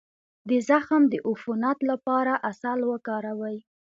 [0.49, 3.57] د زخم د عفونت لپاره عسل وکاروئ